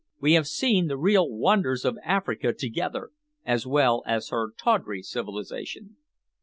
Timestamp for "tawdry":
4.57-5.03